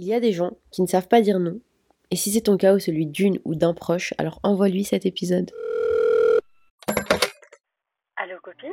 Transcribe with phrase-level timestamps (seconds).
[0.00, 1.58] Il y a des gens qui ne savent pas dire non.
[2.12, 5.50] Et si c'est ton cas ou celui d'une ou d'un proche, alors envoie-lui cet épisode.
[8.14, 8.70] Allô copine?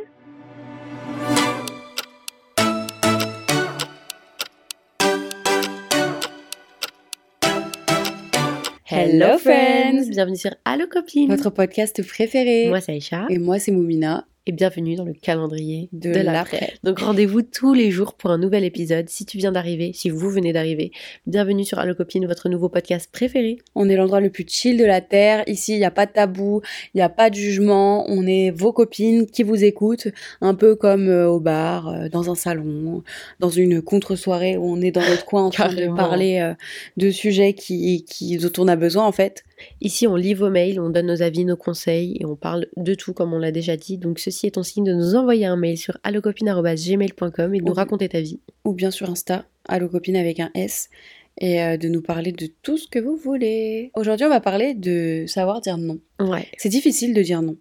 [8.87, 12.67] Hello friends Bienvenue sur Allo copine Votre podcast préféré.
[12.69, 16.75] Moi c'est Aïcha Et moi c'est Moumina et bienvenue dans le calendrier de, de l'après.
[16.83, 19.09] Donc rendez-vous tous les jours pour un nouvel épisode.
[19.09, 20.91] Si tu viens d'arriver, si vous venez d'arriver,
[21.25, 23.57] bienvenue sur Allo Copine, votre nouveau podcast préféré.
[23.73, 25.43] On est l'endroit le plus chill de la terre.
[25.47, 26.61] Ici, il n'y a pas de tabou,
[26.93, 28.05] il n'y a pas de jugement.
[28.07, 30.09] On est vos copines qui vous écoutent,
[30.41, 33.03] un peu comme euh, au bar, euh, dans un salon,
[33.39, 36.53] dans une contre-soirée où on est dans notre coin en train de parler euh,
[36.97, 39.43] de sujets qui, qui, dont on a besoin en fait.
[39.81, 42.93] Ici, on lit vos mails, on donne nos avis, nos conseils et on parle de
[42.93, 43.97] tout comme on l'a déjà dit.
[43.97, 47.73] Donc ceci est ton signe de nous envoyer un mail sur allocopine.gmail.com et de nous
[47.73, 48.39] raconter ta vie.
[48.63, 50.89] Ou bien sur Insta, Allo Copine avec un S.
[51.37, 53.91] Et euh, de nous parler de tout ce que vous voulez.
[53.95, 55.99] Aujourd'hui, on va parler de savoir dire non.
[56.21, 56.47] Ouais.
[56.57, 57.57] C'est difficile de dire non.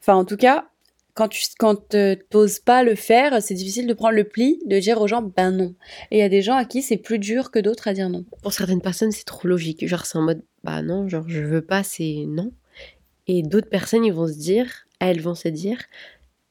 [0.00, 0.66] Enfin, en tout cas,
[1.14, 1.94] quand tu quand
[2.30, 5.52] t'oses pas le faire, c'est difficile de prendre le pli, de dire aux gens ben
[5.52, 5.74] non.
[6.10, 8.08] Et il y a des gens à qui c'est plus dur que d'autres à dire
[8.10, 8.24] non.
[8.42, 9.86] Pour certaines personnes, c'est trop logique.
[9.86, 12.50] Genre, c'est en mode, bah non, genre, je veux pas, c'est non.
[13.26, 15.78] Et d'autres personnes, ils vont se dire, elles vont se dire,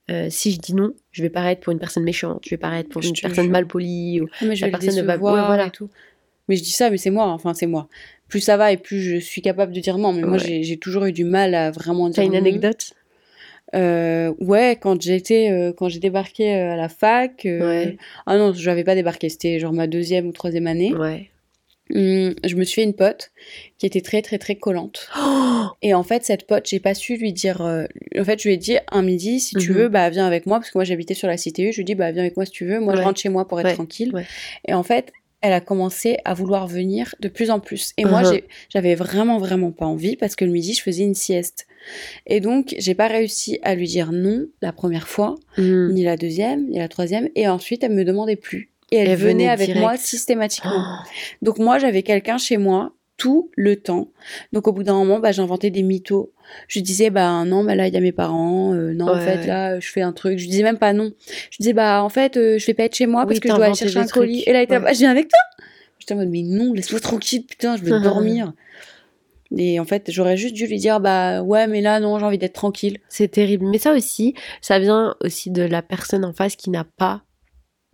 [0.09, 2.89] euh, si je dis non, je vais paraître pour une personne méchante, je vais paraître
[2.89, 3.51] pour Je une personne jure.
[3.51, 4.21] mal polie.
[4.21, 4.27] Ou...
[4.41, 5.67] Mais je La vais personne ne va- ouais, voilà.
[5.67, 5.89] et tout.
[6.49, 7.87] Mais je dis ça, mais c'est moi, enfin c'est moi.
[8.27, 10.11] Plus ça va et plus je suis capable de dire non.
[10.13, 10.39] Mais moi, Ouais.
[10.39, 12.39] j'ai j'ai toujours eu du mal à vraiment dire T'as une non.
[13.75, 17.45] Euh, ouais, quand j'étais, euh, quand j'ai débarqué euh, à la fac.
[17.45, 17.97] euh, Ouais.
[18.25, 19.29] Ah non, je n'avais pas débarqué.
[19.29, 20.93] C'était genre ma deuxième ou troisième année.
[20.93, 21.29] Ouais.
[21.93, 23.31] Hum, je me suis fait une pote
[23.77, 25.09] qui était très très très collante.
[25.81, 27.59] Et en fait, cette pote, j'ai pas su lui dire.
[27.61, 29.77] en fait, je lui ai dit un midi, si tu Mhm.
[29.77, 31.71] veux, bah viens avec moi, parce que moi j'habitais sur la CTU.
[31.71, 32.79] Je lui ai dit, bah viens avec moi si tu veux.
[32.79, 33.73] Moi, je rentre chez moi pour être Ouais.
[33.73, 34.13] tranquille.
[34.67, 35.11] Et en fait,
[35.43, 37.91] elle a commencé à vouloir venir de plus en plus.
[37.97, 38.39] Et moi, Mhm.
[38.69, 41.67] j'avais vraiment vraiment pas envie parce que le midi, je faisais une sieste.
[42.25, 45.91] Et donc, j'ai pas réussi à lui dire non la première fois, Hmm.
[45.93, 47.29] ni la deuxième, ni la troisième.
[47.35, 48.71] Et ensuite, elle me demandait plus.
[48.91, 50.71] Et elle, Elle venait, venait avec moi systématiquement.
[50.83, 51.07] Oh.
[51.41, 54.09] Donc moi, j'avais quelqu'un chez moi tout le temps.
[54.53, 56.31] Donc au bout d'un moment, bah, j'inventais des mythos.
[56.67, 58.73] Je disais, bah non, bah là, il y a mes parents.
[58.73, 59.47] euh, non, en fait, ouais.
[59.47, 60.39] là, je fais un truc.
[60.39, 61.11] Je disais même pas non.
[61.51, 63.49] Je disais, bah en fait, euh, je vais pas être chez moi Oui, parce que
[63.49, 64.37] je dois aller chercher un colis.
[64.41, 64.47] trucs.
[64.47, 64.83] Et là, il était, Ouais.
[64.83, 65.39] bah, je viens avec toi?
[65.99, 68.53] J'étais en mode, mais non, laisse-moi tranquille, putain, je veux dormir.
[69.55, 72.39] Et en fait, j'aurais juste dû lui dire, bah ouais, mais là, non, j'ai envie
[72.39, 72.97] d'être tranquille.
[73.07, 73.67] C'est terrible.
[73.67, 77.21] Mais ça aussi, ça vient aussi de la personne en face qui n'a pas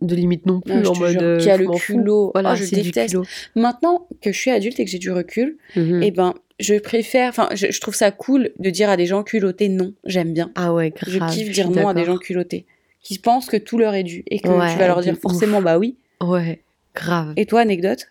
[0.00, 2.30] de limite non plus je en mode jure, euh, qui a je le culot.
[2.34, 3.16] Voilà, Oh, je déteste.
[3.54, 6.02] Maintenant que je suis adulte et que j'ai du recul, Mhm.
[6.02, 9.22] eh ben, je préfère, enfin, je, je trouve ça cool de dire à des gens
[9.22, 9.92] culottés non.
[10.04, 10.50] J'aime bien.
[10.54, 11.30] Ah ouais, Je grave.
[11.32, 12.66] kiffe suis dire non à des gens culottés
[13.02, 15.20] qui pensent que tout leur est dû et que Ouais, tu vas leur dire ouf.
[15.20, 15.96] forcément bah oui.
[16.22, 16.60] Ouais,
[16.94, 17.32] grave.
[17.36, 18.06] Et toi, anecdote?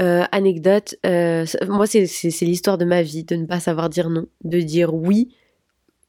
[0.00, 2.06] Euh, anecdote, euh, moi c'est
[2.42, 5.34] l'histoire de ma vie, de ne pas savoir dire non, de dire oui,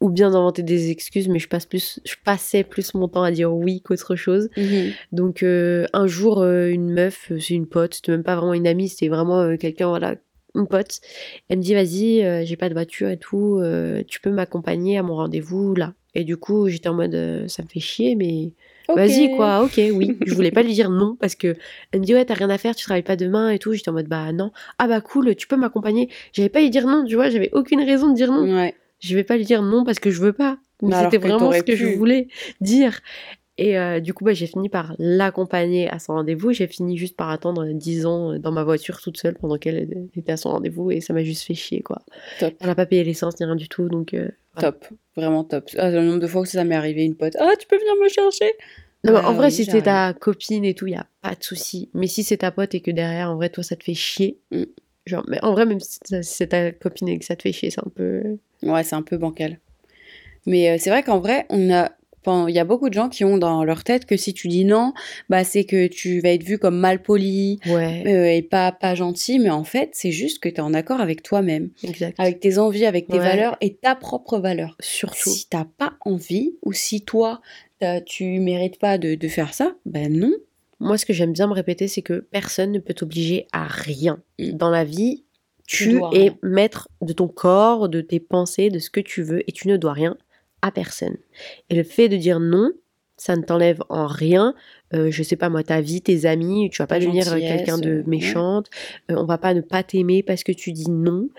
[0.03, 3.31] ou bien d'inventer des excuses, mais je, passe plus, je passais plus mon temps à
[3.31, 4.50] dire oui qu'autre chose.
[5.14, 8.53] Donc euh, un jour, euh, une meuf, euh, c'est une pote, c'était même pas vraiment
[8.53, 10.16] une amie, c'était vraiment euh, quelqu'un, voilà,
[10.56, 11.00] une pote.
[11.47, 13.64] Elle me dit, vas-y, j'ai pas de voiture et tout,
[14.09, 15.94] tu peux m'accompagner à mon rendez-vous là.
[16.16, 18.52] Et du coup, j'étais en mode, ça me fait chier, mais
[18.94, 20.18] vas-y quoi, ok, oui.
[20.25, 21.56] Je voulais pas lui dire non parce que
[21.94, 23.72] elle me dit, ouais, t'as rien à faire, tu travailles pas demain et tout.
[23.72, 24.52] J'étais en mode, bah non.
[24.80, 26.09] Ah bah cool, tu peux m'accompagner.
[26.34, 28.75] J'avais pas à lui dire non, tu vois, j'avais aucune raison de dire non Ouais.
[29.03, 30.58] Je vais pas lui dire non parce que je veux pas.
[30.81, 32.28] Mais c'était vraiment ce que je voulais
[32.62, 33.00] dire.
[33.59, 36.53] Et euh, du coup, bah, j'ai fini par l'accompagner à son rendez-vous.
[36.53, 40.08] J'ai fini juste par attendre 10 ans euh, dans ma voiture toute seule pendant qu'elle
[40.16, 42.02] était à son rendez-vous et ça m'a juste fait chier, quoi.
[42.40, 42.53] Top.
[42.59, 44.14] Elle a pas payé l'essence ni rien du tout, donc...
[44.16, 44.72] euh, voilà.
[44.72, 44.86] Top.
[45.16, 45.70] Vraiment top.
[45.78, 47.35] Ah, le nombre de fois que ça m'est arrivé une pote.
[47.40, 48.53] Ah, tu peux venir me chercher?
[49.03, 51.35] Non, mais Ah en vrai, oui, si c'est ta copine et tout, y a pas
[51.35, 51.90] de souci.
[51.94, 54.40] Mais si c'est ta pote et que derrière, en vrai, toi, ça te fait chier...
[54.52, 54.64] Mm.
[55.06, 57.52] Genre, mais en vrai, même si c'est- c'est ta copine et que ça te fait
[57.52, 58.24] chier, c'est un peu...
[58.63, 59.59] Ouais, c'est un peu bancal.
[60.46, 61.91] Mais euh, c'est vrai qu'en vrai, on a
[62.47, 64.63] il y a beaucoup de gens qui ont dans leur tête que si tu dis
[64.63, 64.94] non,
[65.28, 68.96] bah c'est que tu vas être vu comme mal poli Ouais, euh, et pas pas
[68.96, 71.72] gentil, mais en fait, c'est juste que tu es en accord avec toi-même,
[72.17, 73.26] avec tes envies, avec tes Ouais.
[73.26, 74.78] valeurs et ta propre valeur.
[74.79, 75.32] Surtout.
[75.32, 77.41] Si t'as pas envie ou si toi
[78.05, 80.32] tu mérites pas de, de faire ça, ben non.
[80.79, 84.22] Moi, ce que j'aime bien me répéter, c'est que personne ne peut t'obliger à rien.
[84.40, 84.52] Mm.
[84.52, 85.23] Dans la vie,
[85.67, 89.47] Tu dois es maître de ton corps, de tes pensées, de ce que tu veux,
[89.49, 90.17] et tu ne dois rien
[90.61, 91.17] à personne.
[91.69, 92.71] Et le fait de dire non,
[93.17, 94.55] ça ne t'enlève en rien,
[94.93, 97.77] euh, je sais pas moi, ta vie, tes amis, tu vas pas devenir euh, quelqu'un
[97.77, 98.03] de euh, ouais.
[98.07, 98.69] méchante,
[99.11, 101.29] euh, on va pas ne pas t'aimer parce que tu dis non,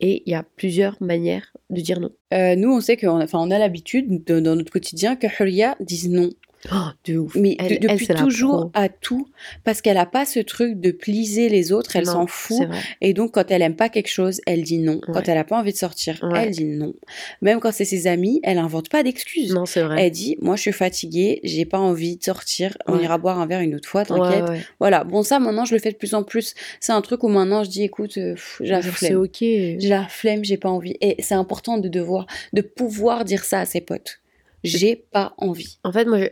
[0.00, 2.10] et il y a plusieurs manières de dire non.
[2.32, 5.26] Euh, nous, on sait qu'on a, enfin, on a l'habitude de- dans notre quotidien que
[5.26, 6.30] Huria dise non.
[6.72, 7.34] Oh, de ouf.
[7.34, 9.28] Mais Elle- de- elle, depuis toujours à tout,
[9.64, 12.66] parce qu'elle a pas ce truc de pliser les autres, elle s'en fout.
[13.00, 15.00] Et donc, quand elle aime pas quelque chose, elle dit non.
[15.12, 16.44] Quand elle a pas envie de sortir, Ouais.
[16.46, 16.94] elle dit non.
[17.42, 19.52] Même quand c'est ses amis, elle invente pas d'excuses.
[19.52, 20.04] Non, c'est vrai.
[20.06, 23.04] Elle dit, moi, je suis fatiguée, j'ai pas envie de sortir, on Ouais.
[23.04, 24.44] ira boire un verre une autre fois, t'inquiète.
[24.80, 25.04] Voilà.
[25.04, 26.54] Bon, ça, maintenant, je le fais de plus en plus.
[26.80, 29.20] C'est un truc où maintenant, je dis, écoute, euh, j'ai la Genre, C'est flemme.
[29.20, 29.36] ok.
[29.40, 30.96] J'ai la flemme, j'ai pas envie.
[31.00, 34.20] Et c'est important de devoir, de pouvoir dire ça à ses potes.
[34.64, 35.78] J'ai pas envie.
[35.84, 36.26] En fait, moi, je,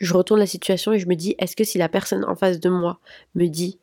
[0.00, 2.60] je retourne la situation et je me dis, est-ce que si la personne en face
[2.60, 3.00] de moi
[3.34, 3.78] me dit,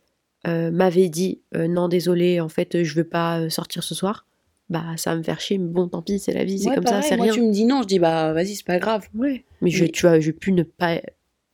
[0.47, 4.25] euh, m'avait dit, euh, non, désolé, en fait, je veux pas euh, sortir ce soir,
[4.69, 6.75] bah, ça va me faire chier, mais bon, tant pis, c'est la vie, c'est Ouais,
[6.75, 7.33] comme pareil, ça, c'est moi, rien.
[7.33, 9.07] tu me dis non, je dis, bah, vas-y, c'est pas grave.
[9.15, 9.43] Ouais.
[9.61, 11.01] Mais je, Mais- tu vois, je pu ne pas,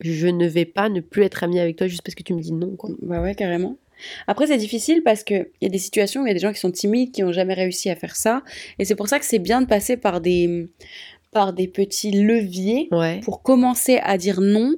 [0.01, 2.41] je ne vais pas ne plus être amie avec toi juste parce que tu me
[2.41, 2.89] dis non, quoi.
[3.01, 3.77] Bah ouais, carrément.
[4.27, 6.51] Après, c'est difficile parce qu'il y a des situations où il y a des gens
[6.51, 8.43] qui sont timides, qui n'ont jamais réussi à faire ça.
[8.79, 10.67] Et c'est pour ça que c'est bien de passer par des,
[11.33, 13.19] par des petits leviers Ouais.
[13.23, 14.73] pour commencer à dire non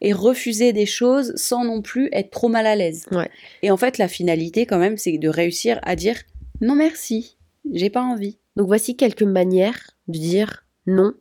[0.00, 3.06] et refuser des choses sans non plus être trop mal à l'aise.
[3.12, 3.30] Ouais.
[3.62, 6.16] Et en fait, la finalité, quand même, c'est de réussir à dire
[6.60, 7.38] non merci,
[7.72, 8.38] j'ai pas envie.
[8.56, 11.14] Donc voici quelques manières de dire non,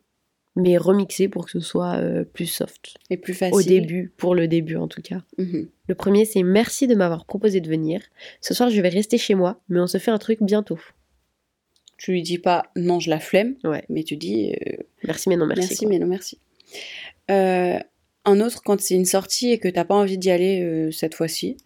[0.55, 2.95] mais remixer pour que ce soit euh, plus soft.
[3.09, 3.55] Et plus facile.
[3.55, 5.21] Au début, pour le début en tout cas.
[5.37, 5.69] Mhm.
[5.87, 8.01] Le premier, c'est merci de m'avoir proposé de venir.
[8.41, 10.79] Ce soir, je vais rester chez moi, mais on se fait un truc bientôt.
[11.99, 13.83] Tu lui dis pas non, je la flemme, Ouais.
[13.89, 15.61] mais tu dis euh, Merci, mais non, merci.
[15.61, 15.89] Merci, quoi.
[15.89, 16.39] mais non merci.
[17.29, 17.77] Euh,
[18.25, 21.13] un autre, quand c'est une sortie et que t'as pas envie d'y aller euh, cette
[21.13, 21.57] fois-ci,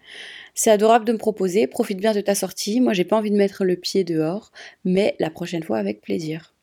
[0.53, 2.80] c'est adorable de me proposer, profite bien de ta sortie.
[2.81, 4.51] Moi, j'ai pas envie de mettre le pied dehors,
[4.85, 6.53] mais la prochaine fois avec plaisir.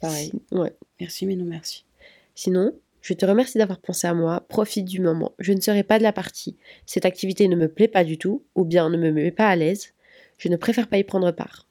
[0.00, 0.32] Pareil.
[0.52, 0.72] Ouais.
[1.00, 1.84] Merci, mais non merci.
[2.34, 2.72] Sinon,
[3.02, 4.44] je te remercie d'avoir pensé à moi.
[4.48, 5.32] Profite du moment.
[5.38, 6.56] Je ne serai pas de la partie.
[6.86, 9.56] Cette activité ne me plaît pas du tout, ou bien ne me met pas à
[9.56, 9.94] l'aise.
[10.38, 11.65] Je ne préfère pas y prendre part.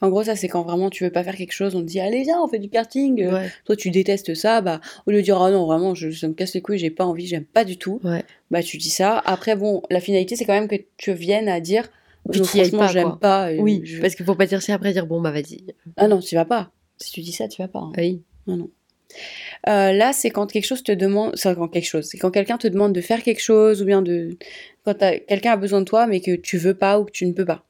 [0.00, 2.00] En gros, ça, c'est quand vraiment tu veux pas faire quelque chose, on te dit
[2.00, 3.22] allez, viens, on fait du karting.
[3.22, 3.48] Euh, Ouais.
[3.64, 6.34] Toi, tu détestes ça, bah, au lieu de dire ah non, vraiment, je, ça me
[6.34, 8.24] casse les couilles, j'ai pas envie, j'aime pas du tout, Ouais.
[8.50, 9.18] bah, tu dis ça.
[9.26, 11.88] Après, bon, la finalité, c'est quand même que tu viennes à dire
[12.34, 13.50] non, t'y ailles franchement, pas, j'aime pas.
[13.52, 15.64] euh, Oui, je- parce qu'il faut pas dire ça après dire bon bah vas-y.
[15.96, 16.72] Ah non, tu vas pas.
[16.98, 17.78] Si tu dis ça, tu vas pas.
[17.78, 17.92] hein.
[17.96, 18.22] Oui.
[19.68, 22.58] Euh, là, c'est quand quelque chose te demande, c'est quand quelque chose, c'est quand quelqu'un
[22.58, 24.36] te demande de faire quelque chose ou bien de,
[24.84, 27.32] quand quelqu'un a besoin de toi mais que tu veux pas ou que tu ne
[27.32, 27.64] peux pas.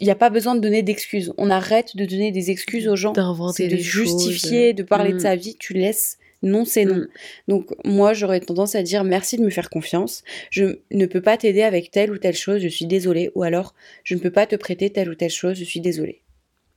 [0.00, 1.32] Il n'y a pas besoin de donner d'excuses.
[1.38, 3.12] On arrête de donner des excuses aux gens.
[3.12, 4.76] D'inventer C'est de justifier, choses.
[4.76, 5.20] de parler de Mm.
[5.20, 5.56] sa vie.
[5.58, 6.16] Tu laisses.
[6.42, 6.94] Non, c'est non.
[6.96, 7.08] Mm.
[7.48, 10.22] Donc moi, j'aurais tendance à dire merci de me faire confiance.
[10.50, 12.62] Je ne peux pas t'aider avec telle ou telle chose.
[12.62, 13.30] Je suis désolée.
[13.34, 13.74] Ou alors,
[14.04, 15.56] je ne peux pas te prêter telle ou telle chose.
[15.58, 16.22] Je suis désolée.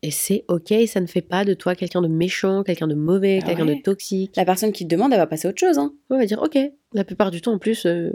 [0.06, 3.40] Et c'est ok, ça ne fait pas de toi quelqu'un de méchant, quelqu'un de mauvais,
[3.42, 3.76] Ah quelqu'un ouais.
[3.78, 4.34] de toxique.
[4.36, 5.78] La personne qui te demande, elle va passer à autre chose.
[5.78, 5.94] Hein.
[6.10, 6.58] On va dire ok.
[6.94, 8.12] La plupart du temps en plus, euh,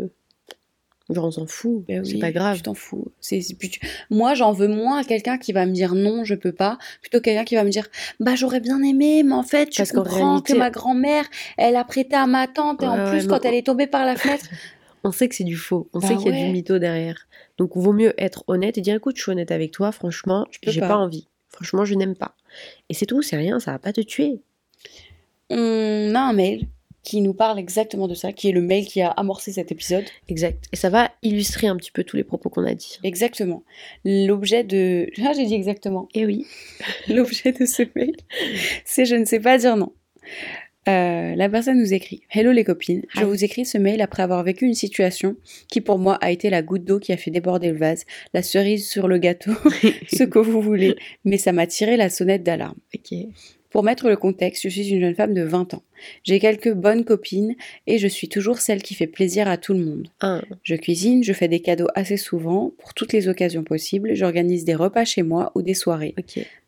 [1.10, 2.56] genre on s'en fout, Ben c'est pas grave.
[2.56, 3.06] Tu t'en fous.
[3.20, 6.52] C'est, tu- Moi, j'en veux moins à quelqu'un qui va me dire non, je peux
[6.52, 7.88] pas, plutôt quelqu'un qui va me dire
[8.20, 11.24] bah j'aurais bien aimé, mais en fait, tu Parce comprends réalité- que ma grand-mère,
[11.56, 14.04] elle a prêté à ma tante et en Ouais, plus quand elle est tombée par
[14.04, 14.46] la fenêtre,
[15.04, 16.46] On sait que c'est du faux, on Bah sait qu'il y a ouais.
[16.46, 17.28] du mytho derrière.
[17.56, 20.80] Donc vaut mieux être honnête et dire écoute, je suis honnête avec toi, franchement, j'ai
[20.80, 20.88] pas.
[20.88, 20.96] pas.
[20.96, 21.28] envie.
[21.50, 22.34] Franchement, je n'aime pas.
[22.88, 24.40] Et c'est tout, c'est rien, ça va pas te tuer.
[25.50, 26.66] on a un mail
[27.08, 30.04] qui nous parle exactement de ça, qui est le mail qui a amorcé cet épisode.
[30.28, 30.66] Exact.
[30.74, 32.98] Et ça va illustrer un petit peu tous les propos qu'on a dit.
[33.02, 33.62] Exactement.
[34.04, 36.08] L'objet de ah j'ai dit exactement.
[36.12, 36.44] Et oui.
[37.08, 38.14] L'objet de ce mail,
[38.84, 39.92] c'est je ne sais pas dire non.
[40.86, 44.42] Euh, la personne nous écrit Hello les copines, je vous écris ce mail après avoir
[44.42, 45.36] vécu une situation
[45.68, 48.42] qui pour moi a été la goutte d'eau qui a fait déborder le vase, la
[48.42, 49.52] cerise sur le gâteau,
[50.12, 52.78] ce que vous voulez, mais ça m'a tiré la sonnette d'alarme.
[52.94, 53.18] ok.
[53.78, 55.84] Pour mettre le contexte, je suis une jeune femme de 20 ans.
[56.24, 57.54] J'ai quelques bonnes copines
[57.86, 60.08] et je suis toujours celle qui fait plaisir à tout le monde.
[60.20, 60.42] Un.
[60.64, 64.74] Je cuisine, je fais des cadeaux assez souvent, pour toutes les occasions possibles, j'organise des
[64.74, 66.16] repas chez moi ou des soirées.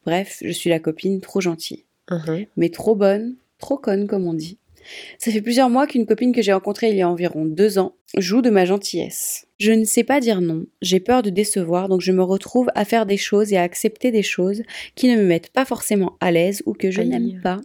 [0.07, 2.47] Bref, je suis la copine trop gentille Mhm.
[2.57, 4.59] mais trop bonne, trop conne comme on dit.
[5.19, 7.95] Ça fait plusieurs mois qu'une copine que j'ai rencontrée il y a environ deux ans
[8.17, 9.47] joue de ma gentillesse.
[9.59, 12.85] Je ne sais pas dire non, j'ai peur de décevoir, donc je me retrouve à
[12.85, 14.63] faire des choses et à accepter des choses
[14.95, 17.61] qui ne me mettent pas forcément à l'aise ou que je n'aime pas.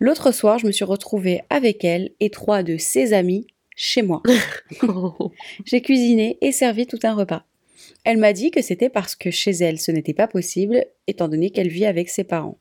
[0.00, 4.22] L'autre soir, je me suis retrouvée avec elle et trois de ses amis chez moi.
[5.64, 7.44] J'ai cuisiné et servi tout un repas.
[8.04, 11.50] Elle m'a dit que c'était parce que chez elle ce n'était pas possible, étant donné
[11.50, 12.58] qu'elle vit avec ses parents.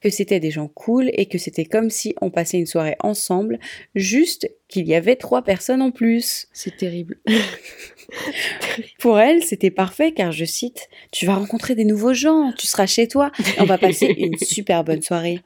[0.00, 3.58] Que c'était des gens cool et que c'était comme si on passait une soirée ensemble,
[3.94, 6.48] juste qu'il y avait trois personnes en plus.
[6.52, 7.18] c'est terrible.
[8.98, 12.86] Pour elle, c'était parfait car, je cite, Tu vas rencontrer des nouveaux gens, tu seras
[12.86, 15.40] chez toi et on va passer une super bonne soirée.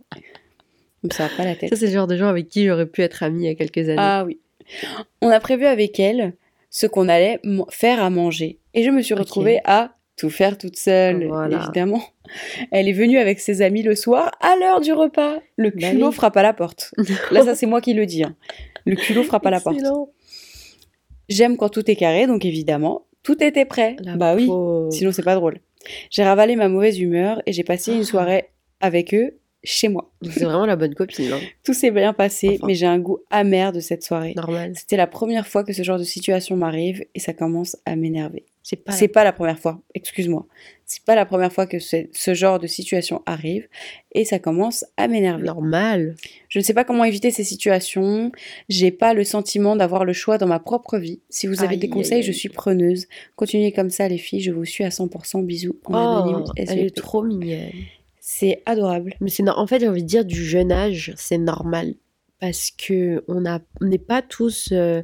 [1.12, 1.70] Ça va pas la tête.
[1.70, 3.54] Ça, c'est le genre de gens avec qui j'aurais pu être amie il y a
[3.54, 3.96] quelques années.
[3.98, 4.40] Ah oui.
[5.22, 6.34] On a prévu avec elle
[6.70, 8.58] ce qu'on allait faire à manger.
[8.74, 11.62] Et je me suis retrouvée à tout faire toute seule, Voilà.
[11.62, 12.02] évidemment.
[12.72, 15.38] Elle est venue avec ses amis le soir à l'heure du repas.
[15.56, 16.12] Le Bah culot oui.
[16.14, 16.92] frappe à la porte.
[17.30, 18.24] Là, ça, c'est moi qui le dis.
[18.24, 18.34] hein.
[18.84, 19.78] Le culot frappe à la porte.
[21.28, 23.96] J'aime quand tout est carré, donc évidemment, tout était prêt.
[24.00, 24.50] La bah oui,
[24.90, 25.60] sinon c'est pas drôle.
[26.10, 28.04] J'ai ravalé ma mauvaise humeur et j'ai passé une Ah.
[28.04, 28.48] soirée
[28.80, 30.10] avec eux chez moi.
[30.22, 31.40] C'est vraiment la bonne copine, hein.
[31.64, 32.66] Tout s'est bien passé, Enfin.
[32.66, 34.34] mais j'ai un goût amer de cette soirée.
[34.34, 34.72] normal.
[34.76, 38.44] C'était la première fois que ce genre de situation m'arrive et ça commence à m'énerver.
[38.62, 38.92] C'est pas.
[38.92, 40.46] C'est pas la première fois, excuse-moi.
[40.84, 43.66] C'est pas la première fois que ce, ce genre de situation arrive
[44.12, 45.44] et ça commence à m'énerver.
[45.44, 46.16] normal.
[46.48, 48.30] Je ne sais pas comment éviter ces situations.
[48.68, 51.20] J'ai pas le sentiment d'avoir le choix dans ma propre vie.
[51.30, 53.06] Si vous avez Aïe, des aïe, conseils, je suis preneuse.
[53.36, 54.40] Continuez comme ça, les filles.
[54.40, 55.44] Je vous suis à 100%.
[55.44, 55.76] Bisous.
[55.84, 57.70] En Oh, elle est trop mignonne.
[58.30, 59.14] C'est adorable.
[59.22, 61.94] Mais c'est en fait j'ai envie de dire du jeune âge, c'est normal
[62.40, 63.40] parce que on
[63.80, 65.00] n'est pas tous euh,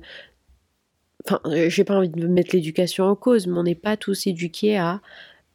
[1.25, 4.27] enfin euh, j'ai pas envie de mettre l'éducation en cause, mais on n'est pas tous
[4.27, 5.01] éduqués à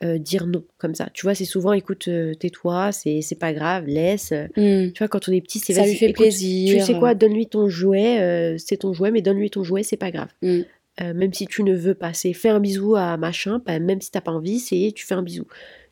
[0.04, 1.10] euh, dire non comme ça.
[1.14, 4.32] Tu vois, c'est souvent écoute euh, tais-toi, c'est c'est pas grave, laisse.
[4.58, 4.88] Hmm.
[4.92, 6.80] Tu vois quand on est petit, c'est Ça lui fait écoute, plaisir.
[6.80, 9.96] Tu sais quoi, donne-lui ton jouet, euh, c'est ton jouet, mais donne-lui ton jouet, c'est
[9.96, 10.30] pas grave.
[10.42, 10.62] Mm.
[11.02, 14.02] Euh, même si tu ne veux pas, c'est fais un bisou à machin, bah, même
[14.02, 15.46] si t'as pas envie, c'est tu fais un bisou.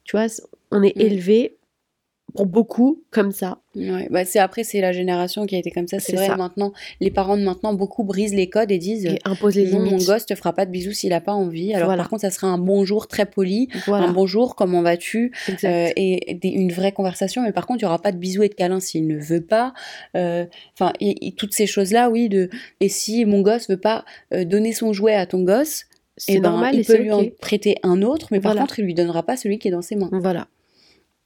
[0.05, 0.25] Tu vois,
[0.71, 1.01] on est Mm.
[1.01, 1.56] élevé
[2.37, 3.59] pour beaucoup comme ça.
[3.75, 5.99] Ouais, bah c'est après c'est la génération qui a été comme ça.
[5.99, 6.35] C'est vrai ça.
[6.37, 9.79] maintenant, les parents de maintenant beaucoup brisent les codes et disent Et impose les non
[9.81, 11.73] mon gosse te fera pas de bisous s'il a pas envie.
[11.73, 12.03] Alors Voilà.
[12.03, 15.31] par contre ça serait un bonjour très poli, Voilà, un bonjour comment vas-tu.
[15.63, 17.41] Euh, et des- une vraie conversation.
[17.43, 19.41] Mais par contre, il y aura pas de bisous et de câlins s'il ne veut
[19.45, 19.73] pas.
[20.15, 20.45] Euh,
[20.79, 22.29] Enfin, et, et toutes ces choses-là, oui.
[22.29, 25.85] De et si mon gosse veut pas euh, donner son jouet à ton gosse,
[26.17, 28.61] c'est eh ben, normal il et peut lui en prêter un autre, mais par Voilà.
[28.61, 30.09] contre, il lui donnera pas celui qui est dans ses mains.
[30.11, 30.47] Voilà.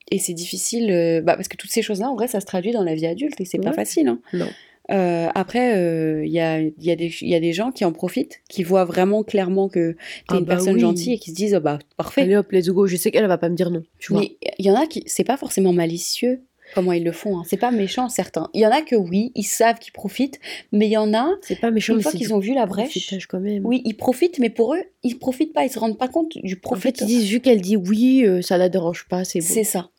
[0.09, 2.71] Et c'est difficile, euh, bah, parce que toutes ces choses-là, en vrai, ça se traduit
[2.71, 4.07] dans la vie adulte et c'est pas facile.
[4.07, 4.19] hein.
[4.33, 4.47] Non.
[4.89, 8.41] Euh, après, euh, il y, a, y, a y a des gens qui en profitent,
[8.49, 9.97] qui voient vraiment clairement que t'es
[10.29, 10.81] Ah une bah personne oui.
[10.81, 12.21] gentille et qui se disent, oh, bah, parfait.
[12.23, 12.87] Allez hop, let's go.
[12.87, 13.83] Je sais qu'elle va pas me dire non.
[13.99, 14.21] Tu vois.
[14.21, 16.41] Mais il y en a qui, c'est pas forcément malicieux
[16.73, 17.39] comment ils le font.
[17.39, 17.43] hein.
[17.47, 18.49] C'est pas méchant, certains.
[18.53, 20.39] Il y en a que oui, ils savent qu'ils profitent,
[20.71, 23.27] mais il y en a, C'est pas méchant, une fois qu'ils ont vu la brèche,
[23.27, 23.65] quand même.
[23.65, 26.55] oui, ils profitent, mais pour eux, ils profitent pas, ils se rendent pas compte du
[26.55, 26.81] En profit.
[26.81, 29.45] fait, ils disent vu qu'elle dit oui, euh, ça la dérange pas, c'est bon.
[29.47, 29.89] C'est ça.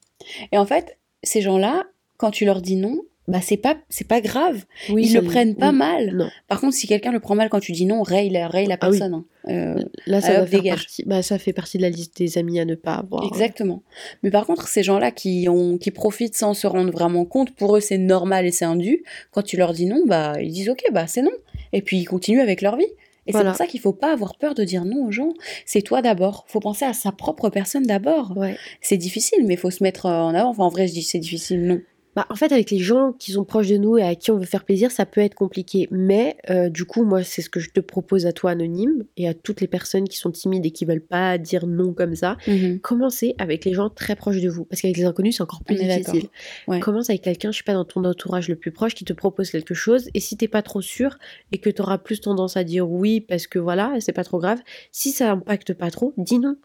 [0.53, 1.85] Et en fait, ces gens-là,
[2.17, 2.99] quand tu leur dis non,
[3.29, 4.65] bah c'est pas c'est pas grave.
[4.91, 5.77] Oui, ils le prennent pas oui.
[5.77, 6.11] mal.
[6.15, 6.29] Non.
[6.49, 8.77] Par contre, si quelqu'un le prend mal quand tu dis non, raye la, raye la
[8.81, 8.99] Ah oui.
[8.99, 9.15] personne.
[9.15, 9.25] hein.
[9.49, 10.81] Euh, Là, ça va faire dégage.
[10.87, 11.05] partie.
[11.07, 13.25] Bah, ça fait partie de la liste des amis à ne pas avoir.
[13.27, 13.83] Exactement.
[14.23, 17.77] Mais par contre, ces gens-là qui ont qui profitent sans se rendre vraiment compte, pour
[17.77, 19.05] eux c'est normal et c'est indu.
[19.31, 21.31] Quand tu leur dis non, bah ils disent ok, bah c'est non.
[21.73, 22.87] Et puis ils continuent avec leur vie.
[23.29, 23.51] Et Voilà.
[23.51, 25.33] c'est pour ça qu'il faut pas avoir peur de dire non aux gens.
[25.65, 26.45] C'est toi d'abord.
[26.49, 28.33] Faut penser à sa propre personne d'abord.
[28.37, 28.57] Ouais.
[28.81, 30.51] C'est difficile, mais faut se mettre en avant.
[30.51, 31.81] Enfin, en vrai, je dis c'est difficile, non.
[32.15, 34.37] Bah, en fait, avec les gens qui sont proches de nous et à qui on
[34.37, 35.89] veut faire plaisir, ça peut être compliqué.
[35.91, 39.29] Mais euh, du coup, moi, c'est ce que je te propose à toi, anonyme, et
[39.29, 42.37] à toutes les personnes qui sont timides et qui veulent pas dire non comme ça.
[42.83, 44.65] Commencez avec les gens très proches de vous.
[44.65, 46.29] Parce qu'avec les inconnus, c'est encore plus On difficile.
[46.69, 46.81] Ouais.
[46.81, 49.51] Commence avec quelqu'un, je sais pas, dans ton entourage le plus proche qui te propose
[49.51, 50.11] quelque chose.
[50.15, 51.19] Et si t'es pas trop sûr
[51.51, 54.39] et que tu auras plus tendance à dire oui parce que voilà, c'est pas trop
[54.39, 56.57] grave, si ça impacte pas trop, dis non.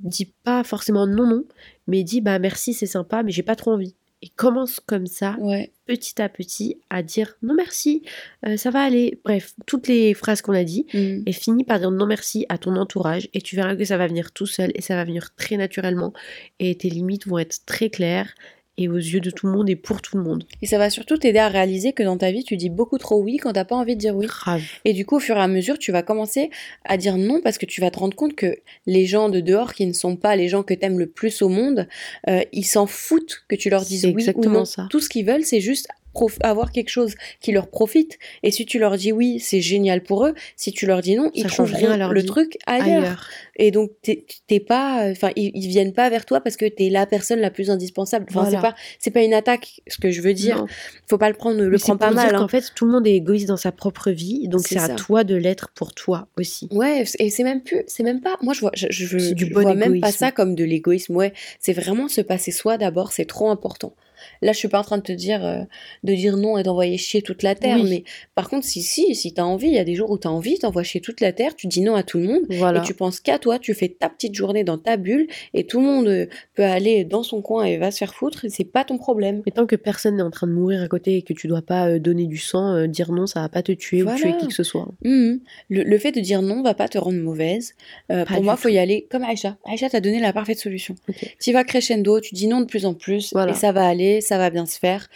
[0.00, 1.44] Dis pas forcément non, non,
[1.86, 3.94] mais dis bah merci, c'est sympa, mais j'ai pas trop envie.
[4.22, 5.72] Et commence comme ça, Ouais.
[5.86, 8.02] petit à petit, à dire non merci,
[8.46, 9.20] euh, ça va aller.
[9.24, 10.86] Bref, toutes les phrases qu'on a dit.
[10.94, 11.22] Mm.
[11.26, 14.06] Et finis par dire non merci à ton entourage et tu verras que ça va
[14.06, 16.12] venir tout seul et ça va venir très naturellement
[16.60, 18.32] et tes limites vont être très claires
[18.78, 20.44] et aux yeux de tout le monde et pour tout le monde.
[20.62, 23.20] Et ça va surtout t'aider à réaliser que dans ta vie, tu dis beaucoup trop
[23.20, 24.26] oui quand t'as pas envie de dire oui.
[24.26, 24.62] Grave.
[24.84, 26.50] Et du coup, au fur et à mesure, tu vas commencer
[26.84, 29.74] à dire non parce que tu vas te rendre compte que les gens de dehors,
[29.74, 31.86] qui ne sont pas les gens que t'aimes le plus au monde,
[32.28, 34.64] euh, ils s'en foutent que tu leur dises oui ou exactement non.
[34.64, 34.86] ça.
[34.90, 35.88] Tout ce qu'ils veulent, c'est juste
[36.42, 38.18] avoir quelque chose qui leur profite.
[38.42, 40.34] Et si tu leur dis oui, c'est génial pour eux.
[40.56, 42.26] Si tu leur dis non, ils trouvent rien leur le vie.
[42.26, 43.02] truc ailleurs.
[43.02, 43.28] Ailleurs.
[43.56, 47.06] Et donc t'es pas, enfin ils, ils viennent pas vers toi parce que t'es la
[47.06, 48.26] personne la plus indispensable.
[48.30, 48.50] Enfin Voilà.
[48.58, 49.80] c'est pas c'est pas une attaque.
[49.88, 50.66] Ce que je veux dire, Non.
[51.08, 52.34] faut pas le prendre, le Mais prends pas pour dire mal.
[52.34, 52.38] hein.
[52.38, 55.24] qu'en fait, tout le monde est égoïste dans sa propre vie, donc C'est à toi
[55.24, 56.68] de l'être pour toi aussi.
[56.72, 58.36] Ouais, et c'est même plus, c'est même pas.
[58.42, 58.86] Moi, je vois, je,
[59.34, 61.14] du je bon vois même pas ça comme de l'égoïsme.
[61.16, 63.12] Ouais, c'est vraiment se passer soi d'abord.
[63.12, 63.94] C'est trop important.
[64.42, 65.60] Là, je suis pas en train de te dire euh,
[66.04, 67.76] de dire non et d'envoyer chier toute la terre.
[67.82, 67.88] Oui.
[67.90, 70.28] Mais par contre, si si, si t'as envie, il y a des jours où t'as
[70.28, 71.54] envie, t'envoies chier toute la terre.
[71.56, 72.42] Tu dis non à tout le monde.
[72.50, 72.80] Voilà.
[72.80, 75.80] Et tu penses qu'à toi, tu fais ta petite journée dans ta bulle et tout
[75.80, 78.84] le monde euh, peut aller dans son coin et va se faire foutre, c'est pas
[78.84, 79.42] ton problème.
[79.46, 81.62] Mais tant que personne n'est en train de mourir à côté et que tu dois
[81.62, 84.16] pas euh, donner du sang, euh, dire non, ça va pas te tuer Voilà.
[84.18, 84.88] ou tuer qui que ce soit.
[85.04, 85.40] Mhm.
[85.70, 87.74] Le, le fait de dire non va pas te rendre mauvaise.
[88.10, 88.74] Euh, pour moi, faut tout.
[88.74, 89.56] y aller comme Aïcha.
[89.64, 90.94] Aïcha t'a donné la parfaite solution.
[91.08, 91.36] Ok.
[91.40, 93.52] Tu vas crescendo, tu dis non de plus en plus, Voilà.
[93.52, 95.08] et ça va aller, ça va bien se faire.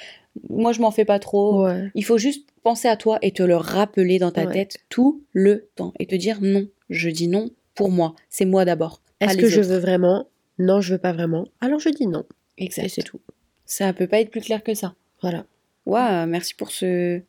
[0.49, 1.65] Moi, je m'en fais pas trop.
[1.65, 1.91] Ouais.
[1.95, 4.53] Il faut juste penser à toi et te le rappeler dans ta Ouais.
[4.53, 8.65] tête tout le temps et te dire non, je dis non pour moi, c'est moi
[8.65, 9.01] d'abord.
[9.21, 10.29] Est-ce que je veux vraiment?
[10.59, 11.47] Non, je veux pas vraiment.
[11.61, 12.25] Alors je dis non.
[12.59, 12.89] Et Exact.
[12.89, 13.21] c'est tout.
[13.67, 14.95] Ça peut pas être plus clair que ça.
[15.23, 15.45] Voilà.
[15.87, 17.21] Ouais, merci pour ce.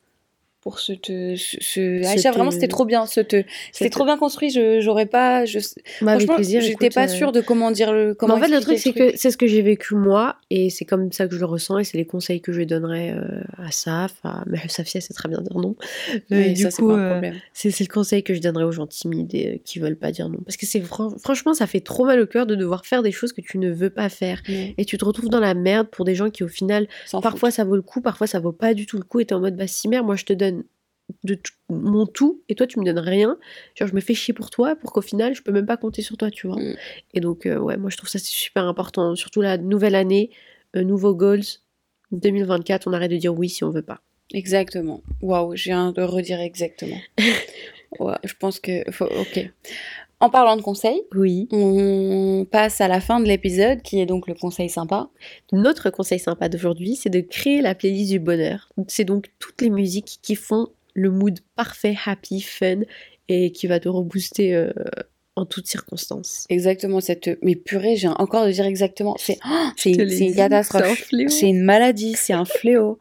[0.68, 0.92] Pour ce.
[0.92, 3.06] Te, ce, ce- Ce Aïcha, vraiment, c'était trop bien.
[3.06, 3.44] Ce te...
[3.72, 4.50] C'était trop bien construit.
[4.50, 5.46] Je, j'aurais pas.
[5.46, 5.60] Je...
[6.02, 8.14] Bah, Franchement, j'étais pas euh, sûre de comment dire le.
[8.14, 10.84] Comment en fait, le truc, c'est que c'est ce que j'ai vécu moi, et c'est
[10.84, 13.72] comme ça que je le ressens, et c'est les conseils que je donnerais euh, à
[13.72, 15.78] Saf, à mais Safia, c'est très bien dire non.
[16.30, 17.22] Mais Oui, du ça, coup, euh,
[17.54, 20.12] c'est c'est le conseil que je donnerais aux gens timides et euh, qui veulent pas
[20.12, 20.40] dire non.
[20.46, 23.14] Parce que c'est fran- franchement, ça fait trop mal au cœur de devoir faire des
[23.14, 24.42] choses que tu ne veux pas faire.
[24.78, 26.88] Et tu te retrouves dans la merde pour des gens qui, au final,
[27.22, 29.34] parfois ça vaut le coup, parfois ça vaut pas du tout le coup, et t'es
[29.34, 30.57] en mode, bah si mère, moi je te donne
[31.24, 33.38] de mon tout, et toi tu me donnes rien.
[33.76, 36.02] Genre, je me fais chier pour toi, pour qu'au final, je peux même pas compter
[36.02, 36.58] sur toi, tu vois.
[36.58, 36.76] Mm.
[37.14, 39.16] Et donc, euh, ouais, moi je trouve ça c'est super important.
[39.16, 40.32] Surtout la nouvelle année,
[40.76, 41.44] euh, nouveaux goals.
[42.12, 44.02] 2024, on arrête de dire oui si on veut pas.
[44.34, 45.02] Exactement.
[45.22, 47.00] Waouh, je viens de redire exactement.
[48.00, 48.90] ouais, je pense que.
[48.92, 49.06] Faut...
[49.06, 49.50] Ok.
[50.20, 51.48] En parlant de conseils, Oui.
[51.52, 55.10] on passe à la fin de l'épisode, qui est donc le conseil sympa.
[55.52, 58.70] Notre conseil sympa d'aujourd'hui, c'est de créer la playlist du bonheur.
[58.88, 62.82] C'est donc toutes les musiques qui font le mood parfait, happy, fun,
[63.30, 64.72] et qui va te rebooster euh,
[65.36, 66.48] en toutes circonstances.
[66.50, 67.30] Exactement cette.
[67.44, 69.16] Mais purée, j'ai encore de dire exactement.
[69.20, 71.08] C'est oh, une, catastrophe.
[71.28, 72.98] c'est un une maladie, c'est un fléau.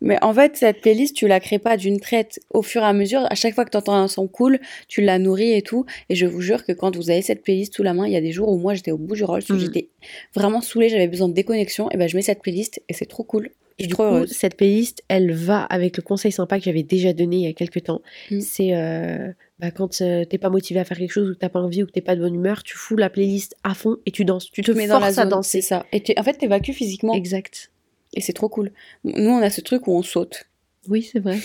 [0.00, 2.40] Mais en fait, cette playlist, tu la crées pas d'une traite.
[2.48, 4.58] Au fur et à mesure, à chaque fois que tu entends un son cool,
[4.88, 5.84] tu la nourris et tout.
[6.08, 8.16] Et je vous jure que quand vous avez cette playlist sous la main, il y
[8.16, 9.58] a des jours où moi j'étais au bout du rôle, Mhm.
[9.58, 9.90] j'étais
[10.34, 11.90] vraiment saoulée, j'avais besoin de déconnexion.
[11.90, 13.50] Et ben je mets cette playlist et c'est trop cool.
[13.78, 14.30] Et du coup, heureuse.
[14.30, 17.52] cette playlist, elle va avec le conseil sympa que j'avais déjà donné il y a
[17.52, 18.02] quelques temps.
[18.30, 18.40] Mm.
[18.40, 21.48] C'est euh, bah, quand euh, t'es pas motivé à faire quelque chose ou que t'as
[21.48, 23.96] pas envie ou que t'es pas de bonne humeur, tu fous la playlist à fond
[24.06, 24.50] et tu danses.
[24.52, 25.60] Tu te Mais dans la forces à zone, danser.
[25.60, 25.86] c'est ça.
[25.92, 27.14] Et tu- en fait, t'évacues physiquement.
[27.14, 27.72] Exact.
[28.14, 28.70] Et c'est trop cool.
[29.02, 30.44] Nous, on a ce truc où on saute.
[30.88, 31.38] Oui, c'est vrai.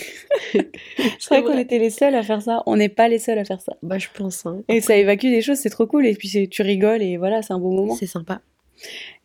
[0.53, 2.61] C'est vrai qu'on était les seuls à faire ça.
[2.65, 3.77] On n'est pas les seuls à faire ça.
[3.81, 4.45] Bah, je pense.
[4.45, 4.61] hein.
[4.67, 6.05] Et ça évacue des choses, c'est trop cool.
[6.05, 7.95] Et puis tu rigoles et voilà, c'est un bon moment.
[7.95, 8.41] C'est sympa.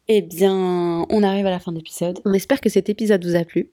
[0.09, 2.21] Eh bien, on arrive à la fin de l'épisode.
[2.25, 3.71] On espère que cet épisode vous a plu.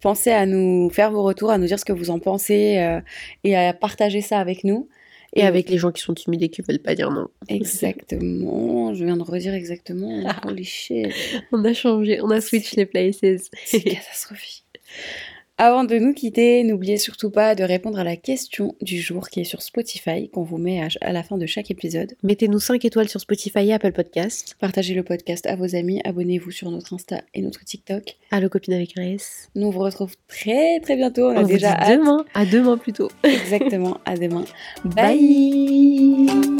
[0.00, 3.00] Pensez à nous faire vos retours, à nous dire ce que vous en pensez euh,
[3.44, 4.88] et à partager ça avec nous.
[5.34, 7.28] Et avec les gens qui sont timides et qui veulent pas dire non.
[7.48, 8.92] Exactement.
[8.92, 10.22] Je viens de redire exactement.
[10.46, 11.08] Holy shit.
[11.52, 13.20] On a changé, on a switch les places.
[13.64, 14.66] C'est catastrophique.
[15.58, 19.40] Avant de nous quitter, n'oubliez surtout pas de répondre à la question du jour qui
[19.40, 22.14] est sur Spotify, qu'on vous met à, à la fin de chaque épisode.
[22.22, 24.56] Mettez-nous 5 étoiles sur Spotify et Apple Podcast.
[24.58, 28.16] Partagez le podcast à vos amis, abonnez-vous sur notre Insta et notre TikTok.
[28.30, 29.50] Allo copine avec Grace.
[29.54, 31.28] Nous on vous retrouve très très bientôt.
[31.30, 31.98] On a On vous déjà dit hâte.
[32.00, 32.24] demain.
[32.34, 33.08] À demain plutôt.
[33.22, 33.98] Exactement.
[34.04, 34.44] À demain.
[34.84, 36.51] Bye.